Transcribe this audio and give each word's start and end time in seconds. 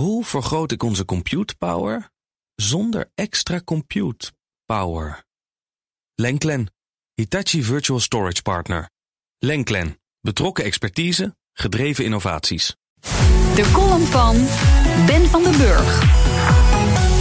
Hoe 0.00 0.24
vergroot 0.24 0.72
ik 0.72 0.82
onze 0.82 1.04
compute 1.04 1.54
power 1.56 2.10
zonder 2.54 3.10
extra 3.14 3.60
compute 3.64 4.32
power? 4.66 5.24
Lenklen, 6.14 6.72
Hitachi 7.14 7.62
Virtual 7.62 8.00
Storage 8.00 8.42
Partner. 8.42 8.90
Lenklen, 9.38 10.00
betrokken 10.20 10.64
expertise, 10.64 11.36
gedreven 11.52 12.04
innovaties. 12.04 12.76
De 13.54 13.70
column 13.72 14.06
van 14.06 14.36
Ben 15.06 15.26
van 15.28 15.42
den 15.42 15.56
Burg. 15.56 16.02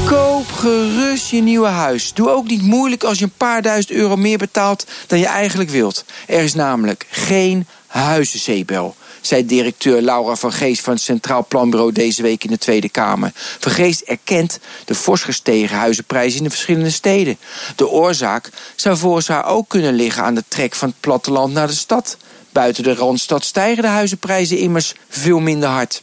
Koop 0.06 0.48
gerust 0.48 1.30
je 1.30 1.42
nieuwe 1.42 1.68
huis. 1.68 2.14
Doe 2.14 2.30
ook 2.30 2.48
niet 2.48 2.62
moeilijk 2.62 3.04
als 3.04 3.20
je 3.20 3.24
een 3.26 3.38
paar 3.38 3.62
duizend 3.62 3.98
euro 3.98 4.16
meer 4.16 4.38
betaalt 4.38 4.88
dan 5.08 5.20
je 5.20 5.28
eigenlijk 5.28 5.70
wilt. 5.70 6.06
Er 6.28 6.44
is 6.44 6.54
namelijk 6.54 7.08
geen 7.10 7.68
huizenzeebel, 7.88 8.96
zei 9.22 9.46
directeur 9.46 10.02
Laura 10.02 10.36
van 10.36 10.54
Geest 10.54 10.82
van 10.82 10.94
het 10.94 11.02
Centraal 11.02 11.46
Planbureau 11.48 11.92
deze 11.92 12.22
week 12.22 12.44
in 12.44 12.50
de 12.50 12.58
Tweede 12.58 12.90
Kamer. 12.90 13.32
Van 13.34 13.72
Geest 13.72 14.02
erkent 14.02 14.60
de 14.86 14.96
fors 14.96 15.22
gestegen 15.22 15.78
huizenprijzen 15.78 16.38
in 16.38 16.44
de 16.44 16.50
verschillende 16.50 16.90
steden. 16.90 17.38
De 17.76 17.90
oorzaak 17.90 18.50
zou 18.76 18.98
volgens 18.98 19.28
haar 19.28 19.46
ook 19.46 19.70
kunnen 19.70 19.94
liggen 19.94 20.24
aan 20.24 20.36
de 20.36 20.44
trek 20.48 20.76
van 20.76 20.90
het 20.90 21.00
platteland 21.00 21.54
naar 21.54 21.68
de 21.68 21.74
stad. 21.74 22.18
Buiten 22.50 22.84
de 22.84 22.94
Randstad 22.94 23.44
stijgen 23.44 23.84
de 23.84 23.90
huizenprijzen 23.90 24.58
immers 24.58 24.94
veel 25.10 25.40
minder 25.40 25.70
hard. 25.70 26.02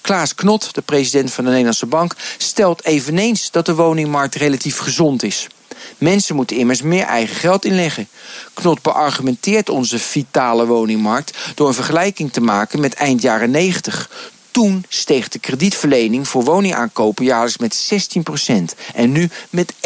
Klaas 0.00 0.34
Knot, 0.34 0.74
de 0.74 0.80
president 0.80 1.32
van 1.32 1.44
de 1.44 1.50
Nederlandse 1.50 1.86
Bank, 1.86 2.14
stelt 2.38 2.84
eveneens 2.84 3.50
dat 3.50 3.66
de 3.66 3.74
woningmarkt 3.74 4.34
relatief 4.34 4.78
gezond 4.78 5.22
is. 5.22 5.48
Mensen 5.98 6.34
moeten 6.36 6.56
immers 6.56 6.82
meer 6.82 7.04
eigen 7.04 7.36
geld 7.36 7.64
inleggen. 7.64 8.08
Knot 8.54 8.82
beargumenteert 8.82 9.68
onze 9.68 9.98
vitale 9.98 10.66
woningmarkt 10.66 11.38
door 11.54 11.68
een 11.68 11.74
vergelijking 11.74 12.32
te 12.32 12.40
maken 12.40 12.80
met 12.80 12.94
eind 12.94 13.22
jaren 13.22 13.50
90. 13.50 14.10
Toen 14.50 14.84
steeg 14.88 15.28
de 15.28 15.38
kredietverlening 15.38 16.28
voor 16.28 16.44
woningaankopen 16.44 17.24
jaarlijks 17.24 17.58
met 17.58 17.90
16% 18.48 18.76
en 18.94 19.12
nu 19.12 19.30
met 19.50 19.74
1%. 19.74 19.76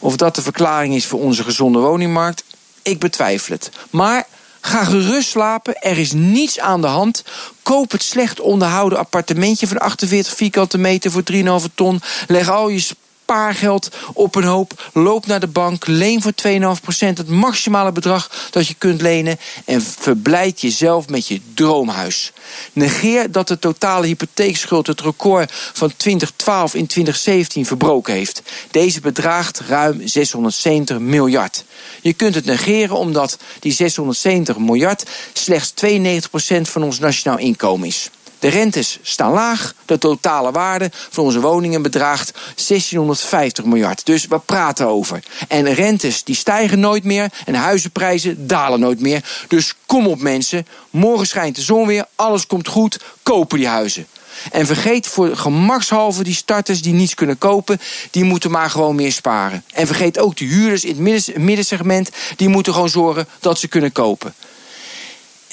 Of 0.00 0.16
dat 0.16 0.34
de 0.34 0.42
verklaring 0.42 0.94
is 0.94 1.06
voor 1.06 1.20
onze 1.20 1.42
gezonde 1.44 1.78
woningmarkt, 1.78 2.44
ik 2.82 2.98
betwijfel 2.98 3.54
het. 3.54 3.70
Maar 3.90 4.26
Ga 4.66 4.84
gerust 4.84 5.28
slapen, 5.28 5.82
er 5.82 5.98
is 5.98 6.12
niets 6.12 6.60
aan 6.60 6.80
de 6.80 6.86
hand. 6.86 7.24
Koop 7.62 7.90
het 7.90 8.02
slecht 8.02 8.40
onderhouden 8.40 8.98
appartementje 8.98 9.66
van 9.66 9.78
48 9.78 10.34
vierkante 10.34 10.78
meter 10.78 11.10
voor 11.10 11.22
3,5 11.32 11.74
ton. 11.74 12.00
Leg 12.28 12.50
al 12.50 12.68
je 12.68 12.86
spaargeld 13.24 13.88
op 14.12 14.34
een 14.34 14.44
hoop. 14.44 14.90
Loop 14.92 15.26
naar 15.26 15.40
de 15.40 15.46
bank, 15.46 15.86
leen 15.86 16.22
voor 16.22 16.32
2,5% 16.48 16.58
het 16.98 17.28
maximale 17.28 17.92
bedrag 17.92 18.48
dat 18.50 18.66
je 18.66 18.74
kunt 18.74 19.00
lenen. 19.00 19.38
En 19.64 19.82
verblijd 19.82 20.60
jezelf 20.60 21.08
met 21.08 21.26
je 21.26 21.40
droomhuis. 21.54 22.32
Negeer 22.72 23.32
dat 23.32 23.48
de 23.48 23.58
totale 23.58 24.06
hypotheekschuld 24.06 24.86
het 24.86 25.00
record 25.00 25.52
van 25.52 25.96
2012 25.96 26.74
in 26.74 26.86
2017 26.86 27.66
verbroken 27.66 28.14
heeft. 28.14 28.42
Deze 28.70 29.00
bedraagt 29.00 29.60
ruim 29.60 30.08
670 30.08 30.98
miljard. 30.98 31.64
Je 32.00 32.12
kunt 32.12 32.34
het 32.34 32.44
negeren 32.44 32.96
omdat 32.96 33.38
die 33.60 33.72
670 33.72 34.58
miljard 34.58 35.04
slechts 35.32 35.72
92% 35.84 36.60
van 36.60 36.82
ons 36.82 36.98
nationaal 36.98 37.38
inkomen 37.38 37.88
is. 37.88 38.10
De 38.44 38.50
rentes 38.50 38.98
staan 39.02 39.32
laag. 39.32 39.74
De 39.84 39.98
totale 39.98 40.52
waarde 40.52 40.90
van 40.92 41.24
onze 41.24 41.40
woningen 41.40 41.82
bedraagt 41.82 42.32
1650 42.32 43.64
miljard. 43.64 44.06
Dus 44.06 44.26
we 44.26 44.38
praten 44.38 44.86
over. 44.86 45.22
En 45.48 45.74
rentes 45.74 46.24
die 46.24 46.34
stijgen 46.34 46.80
nooit 46.80 47.04
meer 47.04 47.32
en 47.44 47.54
huizenprijzen 47.54 48.46
dalen 48.46 48.80
nooit 48.80 49.00
meer. 49.00 49.24
Dus 49.48 49.74
kom 49.86 50.06
op 50.06 50.20
mensen, 50.20 50.66
morgen 50.90 51.26
schijnt 51.26 51.56
de 51.56 51.62
zon 51.62 51.86
weer, 51.86 52.06
alles 52.14 52.46
komt 52.46 52.68
goed, 52.68 53.00
kopen 53.22 53.58
die 53.58 53.68
huizen. 53.68 54.06
En 54.52 54.66
vergeet 54.66 55.06
voor 55.06 55.36
gemakshalve 55.36 56.22
die 56.22 56.34
starters 56.34 56.82
die 56.82 56.94
niets 56.94 57.14
kunnen 57.14 57.38
kopen, 57.38 57.80
die 58.10 58.24
moeten 58.24 58.50
maar 58.50 58.70
gewoon 58.70 58.94
meer 58.94 59.12
sparen. 59.12 59.64
En 59.72 59.86
vergeet 59.86 60.18
ook 60.18 60.36
de 60.36 60.44
huurders 60.44 60.84
in 60.84 61.06
het 61.06 61.36
middensegment, 61.36 62.10
die 62.36 62.48
moeten 62.48 62.72
gewoon 62.72 62.88
zorgen 62.88 63.28
dat 63.40 63.58
ze 63.58 63.68
kunnen 63.68 63.92
kopen. 63.92 64.34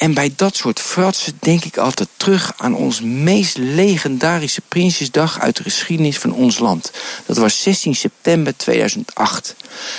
En 0.01 0.13
bij 0.13 0.34
dat 0.35 0.56
soort 0.56 0.79
fratsen 0.79 1.38
denk 1.39 1.63
ik 1.63 1.78
altijd 1.78 2.09
terug 2.17 2.53
aan 2.57 2.75
ons 2.75 3.01
meest 3.01 3.57
legendarische 3.57 4.62
Prinsjesdag 4.67 5.39
uit 5.39 5.57
de 5.57 5.63
geschiedenis 5.63 6.17
van 6.17 6.34
ons 6.34 6.59
land. 6.59 6.91
Dat 7.25 7.38
was 7.38 7.62
16 7.62 7.95
september 7.95 8.57
2008. 8.57 9.56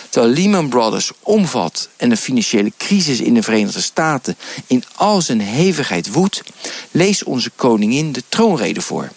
Terwijl 0.08 0.32
Lehman 0.32 0.68
Brothers 0.68 1.10
omvat 1.20 1.88
en 1.96 2.08
de 2.08 2.16
financiële 2.16 2.72
crisis 2.76 3.20
in 3.20 3.34
de 3.34 3.42
Verenigde 3.42 3.80
Staten 3.80 4.36
in 4.66 4.84
al 4.94 5.20
zijn 5.20 5.40
hevigheid 5.40 6.12
woedt, 6.12 6.42
leest 6.90 7.24
onze 7.24 7.50
koningin 7.56 8.12
de 8.12 8.22
troonrede 8.28 8.80
voor. 8.80 9.10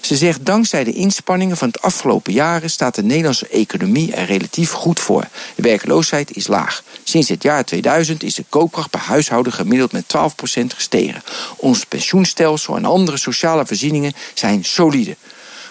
Ze 0.00 0.16
zegt 0.16 0.46
dankzij 0.46 0.84
de 0.84 0.92
inspanningen 0.92 1.56
van 1.56 1.68
het 1.68 1.82
afgelopen 1.82 2.32
jaren 2.32 2.70
staat 2.70 2.94
de 2.94 3.02
Nederlandse 3.02 3.48
economie 3.48 4.12
er 4.14 4.24
relatief 4.24 4.70
goed 4.70 5.00
voor. 5.00 5.28
De 5.54 5.62
werkloosheid 5.62 6.36
is 6.36 6.46
laag. 6.46 6.82
Sinds 7.04 7.28
het 7.28 7.42
jaar 7.42 7.64
2000 7.64 8.22
is 8.22 8.34
de 8.34 8.44
koopkracht 8.48 8.90
per 8.90 9.00
huishouden 9.00 9.52
gemiddeld 9.52 9.92
met 9.92 10.04
12% 10.04 10.66
gestegen. 10.66 11.22
Ons 11.56 11.84
pensioenstelsel 11.84 12.76
en 12.76 12.84
andere 12.84 13.16
sociale 13.16 13.66
voorzieningen 13.66 14.12
zijn 14.34 14.64
solide. 14.64 15.16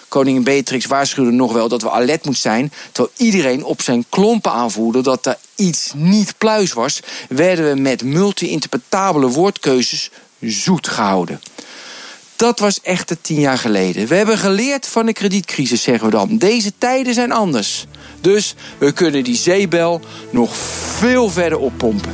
Koningin 0.08 0.44
Beatrix 0.44 0.86
waarschuwde 0.86 1.30
nog 1.30 1.52
wel 1.52 1.68
dat 1.68 1.82
we 1.82 1.90
alert 1.90 2.24
moeten 2.24 2.42
zijn. 2.42 2.72
Terwijl 2.92 3.14
iedereen 3.16 3.64
op 3.64 3.82
zijn 3.82 4.04
klompen 4.08 4.52
aanvoerde 4.52 5.02
dat 5.02 5.26
er 5.26 5.38
iets 5.54 5.92
niet 5.94 6.34
pluis 6.38 6.72
was, 6.72 7.00
werden 7.28 7.74
we 7.74 7.80
met 7.80 8.04
multi-interpretabele 8.04 9.28
woordkeuzes 9.28 10.10
zoet 10.40 10.88
gehouden. 10.88 11.40
Dat 12.40 12.58
was 12.58 12.80
echt 12.80 13.16
tien 13.20 13.40
jaar 13.40 13.58
geleden. 13.58 14.06
We 14.06 14.14
hebben 14.14 14.38
geleerd 14.38 14.86
van 14.86 15.06
de 15.06 15.12
kredietcrisis, 15.12 15.82
zeggen 15.82 16.04
we 16.04 16.10
dan. 16.10 16.38
Deze 16.38 16.72
tijden 16.78 17.14
zijn 17.14 17.32
anders. 17.32 17.86
Dus 18.20 18.54
we 18.78 18.92
kunnen 18.92 19.24
die 19.24 19.36
zeebel 19.36 20.00
nog 20.32 20.56
veel 20.96 21.30
verder 21.30 21.58
oppompen. 21.58 22.12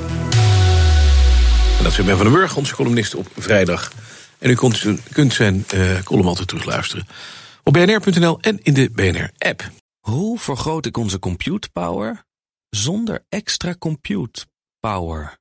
En 1.78 1.82
dat 1.82 1.92
is 1.92 2.04
Ben 2.04 2.16
van 2.16 2.24
den 2.24 2.32
Burg, 2.32 2.56
onze 2.56 2.74
columnist 2.74 3.14
op 3.14 3.26
vrijdag. 3.36 3.92
En 4.38 4.50
u 4.50 4.54
kunt, 4.54 4.84
kunt 5.12 5.34
zijn 5.34 5.64
uh, 5.74 6.02
column 6.02 6.26
altijd 6.26 6.48
terugluisteren 6.48 7.06
op 7.62 7.72
bnr.nl 7.72 8.40
en 8.40 8.58
in 8.62 8.74
de 8.74 8.90
BNR-app. 8.90 9.70
Hoe 10.00 10.38
vergroot 10.38 10.86
ik 10.86 10.96
onze 10.96 11.18
compute 11.18 11.68
power 11.72 12.24
zonder 12.70 13.24
extra 13.28 13.74
compute 13.78 14.46
power? 14.80 15.38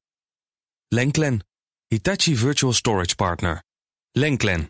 Lenklen, 0.87 1.45
Hitachi 1.87 2.35
Virtual 2.35 2.73
Storage 2.73 3.15
Partner. 3.15 3.63
Lenklen, 4.11 4.69